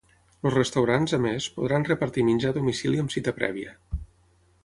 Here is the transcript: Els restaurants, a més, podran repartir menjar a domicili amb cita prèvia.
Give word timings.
Els 0.49 0.53
restaurants, 0.53 1.13
a 1.17 1.19
més, 1.25 1.49
podran 1.57 1.85
repartir 1.89 2.25
menjar 2.31 2.53
a 2.55 2.57
domicili 2.57 3.01
amb 3.03 3.15
cita 3.17 3.35
prèvia. 3.43 3.77